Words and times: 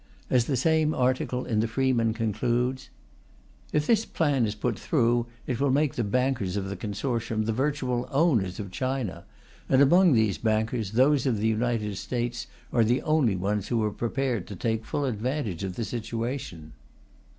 As 0.31 0.45
the 0.45 0.57
same 0.57 0.95
article 0.95 1.45
in 1.45 1.59
the 1.59 1.67
Freeman 1.67 2.15
concludes: 2.15 2.89
If 3.71 3.85
this 3.85 4.03
plan 4.03 4.47
is 4.47 4.55
put 4.55 4.79
through, 4.79 5.27
it 5.45 5.59
will 5.59 5.69
make 5.69 5.93
the 5.93 6.03
bankers 6.03 6.57
of 6.57 6.69
the 6.69 6.75
consortium 6.75 7.45
the 7.45 7.53
virtual 7.53 8.09
owners 8.11 8.59
of 8.59 8.71
China; 8.71 9.25
and 9.69 9.79
among 9.79 10.13
these 10.13 10.39
bankers, 10.39 10.93
those 10.93 11.27
of 11.27 11.37
the 11.37 11.45
United 11.47 11.97
States 11.99 12.47
are 12.73 12.83
the 12.83 13.03
only 13.03 13.35
ones 13.35 13.67
who 13.67 13.83
are 13.83 13.91
prepared 13.91 14.47
to 14.47 14.55
take 14.55 14.87
full 14.87 15.05
advantage 15.05 15.63
of 15.63 15.75
the 15.75 15.85
situation. 15.85 16.73